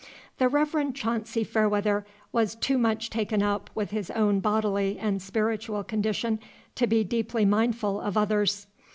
The 0.39 0.49
Reverend 0.49 0.95
Chauncy 0.95 1.43
Fairweather 1.43 2.07
was 2.31 2.55
too 2.55 2.79
much 2.79 3.11
taken 3.11 3.43
up 3.43 3.69
with 3.75 3.91
his 3.91 4.09
own 4.09 4.39
bodily 4.39 4.97
and 4.97 5.21
spiritual 5.21 5.83
condition 5.83 6.39
to 6.73 6.87
be 6.87 7.03
deeply 7.03 7.45
mindful 7.45 8.01
of 8.01 8.17
others. 8.17 8.65